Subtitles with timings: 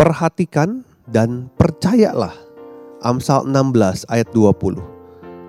[0.00, 0.80] Perhatikan
[1.12, 2.32] dan percayalah.
[3.04, 4.80] Amsal 16 ayat 20.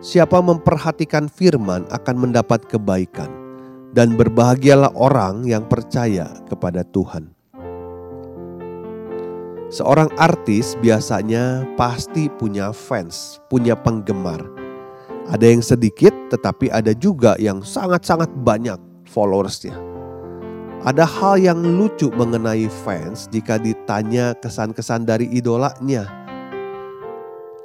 [0.04, 3.32] Siapa memperhatikan firman akan mendapat kebaikan
[3.96, 7.32] dan berbahagialah orang yang percaya kepada Tuhan.
[9.72, 14.44] Seorang artis biasanya pasti punya fans, punya penggemar.
[15.32, 18.76] Ada yang sedikit tetapi ada juga yang sangat-sangat banyak
[19.08, 20.01] followersnya.
[20.82, 26.10] Ada hal yang lucu mengenai fans jika ditanya kesan-kesan dari idolanya.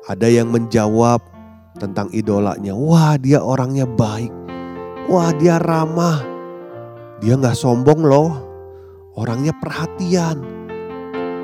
[0.04, 1.24] Ada yang menjawab
[1.80, 4.28] tentang idolanya, wah dia orangnya baik,
[5.08, 6.20] wah dia ramah,
[7.24, 8.36] dia nggak sombong loh,
[9.16, 10.36] orangnya perhatian,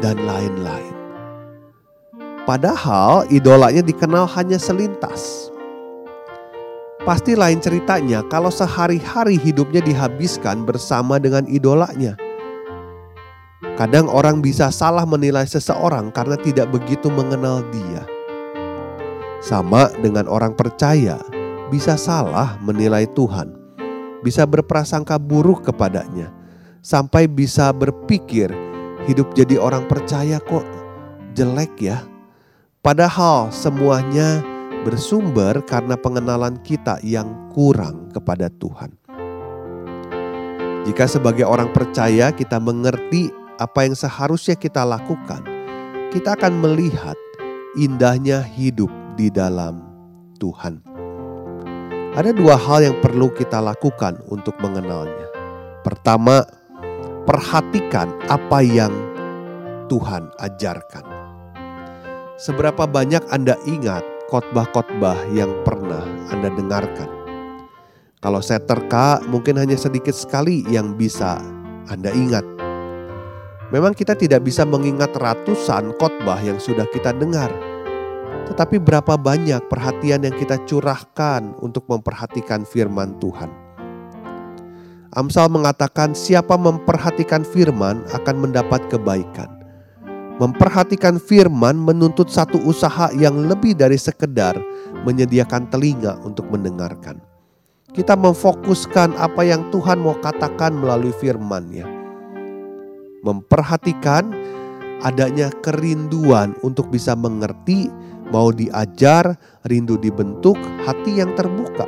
[0.04, 0.96] dan lain-lain.
[2.44, 5.51] Padahal idolanya dikenal hanya selintas.
[7.02, 12.14] Pasti lain ceritanya kalau sehari-hari hidupnya dihabiskan bersama dengan idolanya.
[13.74, 18.06] Kadang orang bisa salah menilai seseorang karena tidak begitu mengenal dia.
[19.42, 21.18] Sama dengan orang percaya,
[21.74, 23.50] bisa salah menilai Tuhan,
[24.22, 26.30] bisa berprasangka buruk kepadanya,
[26.86, 28.46] sampai bisa berpikir
[29.10, 30.62] hidup jadi orang percaya kok
[31.34, 31.98] jelek ya.
[32.78, 34.51] Padahal semuanya
[34.82, 38.94] bersumber karena pengenalan kita yang kurang kepada Tuhan.
[40.82, 43.30] Jika sebagai orang percaya kita mengerti
[43.62, 45.46] apa yang seharusnya kita lakukan,
[46.10, 47.14] kita akan melihat
[47.78, 49.86] indahnya hidup di dalam
[50.42, 50.82] Tuhan.
[52.12, 55.32] Ada dua hal yang perlu kita lakukan untuk mengenalnya.
[55.80, 56.44] Pertama,
[57.24, 58.92] perhatikan apa yang
[59.88, 61.06] Tuhan ajarkan.
[62.36, 66.00] Seberapa banyak Anda ingat khotbah-khotbah yang pernah
[66.32, 67.20] Anda dengarkan.
[68.24, 71.36] Kalau saya terka, mungkin hanya sedikit sekali yang bisa
[71.92, 72.40] Anda ingat.
[73.68, 77.52] Memang kita tidak bisa mengingat ratusan khotbah yang sudah kita dengar.
[78.48, 83.52] Tetapi berapa banyak perhatian yang kita curahkan untuk memperhatikan firman Tuhan.
[85.12, 89.51] Amsal mengatakan siapa memperhatikan firman akan mendapat kebaikan.
[90.42, 94.58] Memperhatikan firman menuntut satu usaha yang lebih dari sekedar
[95.06, 97.22] menyediakan telinga untuk mendengarkan.
[97.94, 101.86] Kita memfokuskan apa yang Tuhan mau katakan melalui firman-Nya.
[103.22, 104.34] Memperhatikan
[105.06, 107.86] adanya kerinduan untuk bisa mengerti,
[108.34, 109.38] mau diajar,
[109.70, 111.86] rindu dibentuk, hati yang terbuka.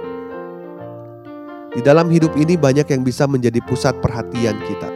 [1.75, 4.95] Di dalam hidup ini banyak yang bisa menjadi pusat perhatian kita.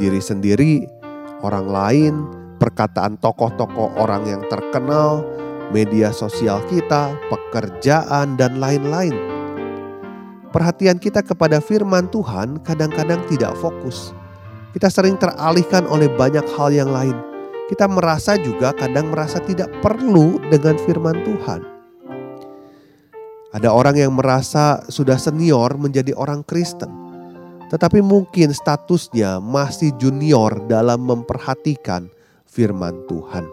[0.00, 0.88] Diri sendiri,
[1.44, 5.24] orang lain, perkataan tokoh-tokoh orang yang terkenal,
[5.70, 9.14] media sosial kita, pekerjaan, dan lain-lain.
[10.50, 14.16] Perhatian kita kepada firman Tuhan kadang-kadang tidak fokus.
[14.72, 17.16] Kita sering teralihkan oleh banyak hal yang lain.
[17.66, 21.60] Kita merasa juga kadang merasa tidak perlu dengan firman Tuhan.
[23.56, 26.92] Ada orang yang merasa sudah senior menjadi orang Kristen,
[27.72, 32.12] tetapi mungkin statusnya masih junior dalam memperhatikan
[32.56, 33.44] firman Tuhan.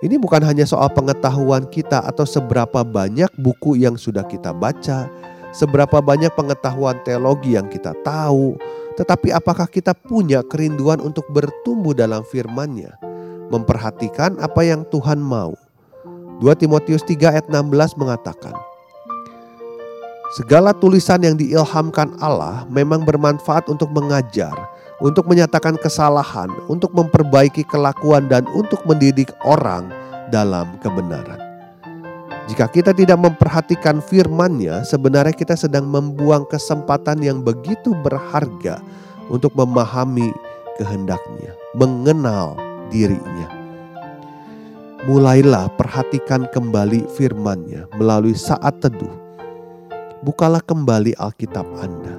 [0.00, 5.12] Ini bukan hanya soal pengetahuan kita atau seberapa banyak buku yang sudah kita baca,
[5.52, 8.56] seberapa banyak pengetahuan teologi yang kita tahu,
[8.96, 12.96] tetapi apakah kita punya kerinduan untuk bertumbuh dalam firman-Nya,
[13.48, 15.56] memperhatikan apa yang Tuhan mau.
[16.42, 18.52] 2 Timotius 3 ayat 16 mengatakan,
[20.34, 24.52] Segala tulisan yang diilhamkan Allah memang bermanfaat untuk mengajar,
[25.04, 29.92] untuk menyatakan kesalahan, untuk memperbaiki kelakuan, dan untuk mendidik orang
[30.32, 31.36] dalam kebenaran.
[32.48, 38.80] Jika kita tidak memperhatikan firman-Nya, sebenarnya kita sedang membuang kesempatan yang begitu berharga
[39.28, 40.32] untuk memahami
[40.80, 42.56] kehendaknya, mengenal
[42.88, 43.48] dirinya.
[45.04, 49.12] Mulailah perhatikan kembali firman-Nya melalui saat teduh.
[50.24, 52.13] Bukalah kembali Alkitab Anda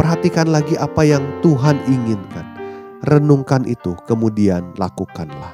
[0.00, 2.56] Perhatikan lagi apa yang Tuhan inginkan.
[3.04, 5.52] Renungkan itu, kemudian lakukanlah.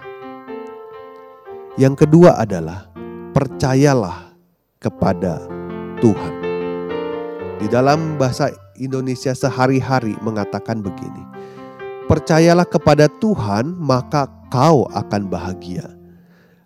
[1.74, 2.86] Yang kedua adalah
[3.34, 4.38] percayalah
[4.78, 5.50] kepada
[5.98, 6.34] Tuhan.
[7.58, 11.26] Di dalam bahasa Indonesia sehari-hari mengatakan begini.
[12.06, 15.90] Percayalah kepada Tuhan, maka kau akan bahagia.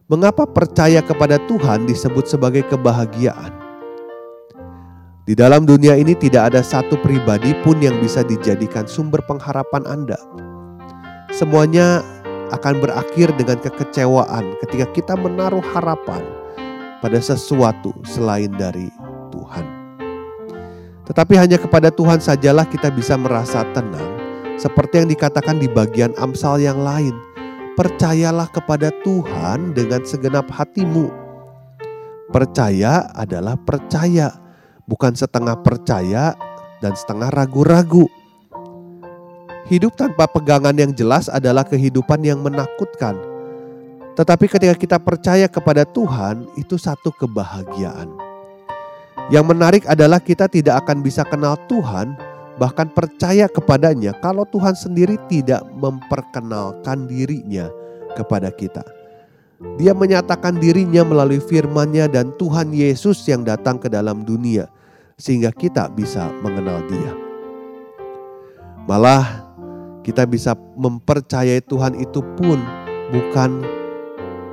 [0.04, 3.59] Mengapa percaya kepada Tuhan disebut sebagai kebahagiaan?
[5.28, 10.16] Di dalam dunia ini tidak ada satu pribadi pun yang bisa dijadikan sumber pengharapan Anda.
[11.28, 12.00] Semuanya
[12.50, 16.24] akan berakhir dengan kekecewaan ketika kita menaruh harapan
[17.04, 18.88] pada sesuatu selain dari
[19.30, 19.66] Tuhan.
[21.04, 24.16] Tetapi hanya kepada Tuhan sajalah kita bisa merasa tenang,
[24.56, 27.12] seperti yang dikatakan di bagian Amsal yang lain.
[27.76, 31.08] Percayalah kepada Tuhan dengan segenap hatimu.
[32.28, 34.30] Percaya adalah percaya,
[34.90, 36.34] bukan setengah percaya
[36.82, 38.10] dan setengah ragu-ragu.
[39.70, 43.14] Hidup tanpa pegangan yang jelas adalah kehidupan yang menakutkan.
[44.18, 48.10] Tetapi ketika kita percaya kepada Tuhan, itu satu kebahagiaan.
[49.30, 52.18] Yang menarik adalah kita tidak akan bisa kenal Tuhan,
[52.58, 57.70] bahkan percaya kepadanya, kalau Tuhan sendiri tidak memperkenalkan dirinya
[58.18, 58.82] kepada kita.
[59.78, 64.66] Dia menyatakan dirinya melalui firman-Nya dan Tuhan Yesus yang datang ke dalam dunia,
[65.20, 67.12] sehingga kita bisa mengenal Dia.
[68.88, 69.52] Malah,
[70.00, 72.56] kita bisa mempercayai Tuhan itu pun
[73.12, 73.60] bukan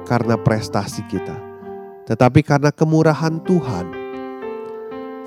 [0.03, 1.33] karena prestasi kita,
[2.05, 3.87] tetapi karena kemurahan Tuhan.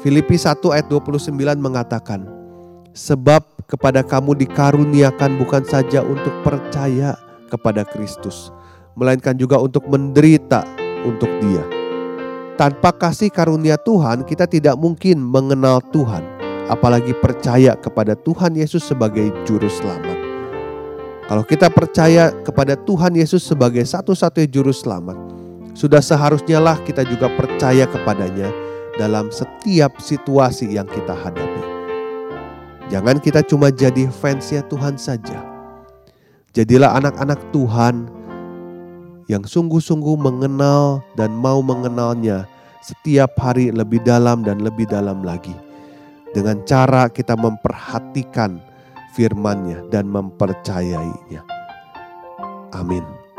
[0.01, 2.25] Filipi 1 ayat 29 mengatakan,
[2.91, 7.15] Sebab kepada kamu dikaruniakan bukan saja untuk percaya
[7.53, 8.51] kepada Kristus,
[8.99, 10.67] melainkan juga untuk menderita
[11.05, 11.80] untuk dia.
[12.61, 16.21] Tanpa kasih karunia Tuhan, kita tidak mungkin mengenal Tuhan,
[16.69, 20.21] apalagi percaya kepada Tuhan Yesus sebagai juru selamat.
[21.25, 25.17] Kalau kita percaya kepada Tuhan Yesus sebagai satu-satunya juru selamat,
[25.73, 28.53] sudah seharusnya lah kita juga percaya kepadanya
[29.01, 31.65] dalam setiap situasi yang kita hadapi.
[32.93, 35.41] Jangan kita cuma jadi fansnya Tuhan saja.
[36.53, 38.20] Jadilah anak-anak Tuhan
[39.31, 42.51] yang sungguh-sungguh mengenal dan mau mengenalnya
[42.83, 45.55] setiap hari lebih dalam dan lebih dalam lagi.
[46.35, 48.59] Dengan cara kita memperhatikan
[49.15, 51.47] firman-Nya dan mempercayainya.
[52.75, 53.30] Amin.